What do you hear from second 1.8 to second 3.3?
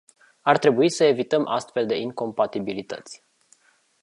de incompatibilități.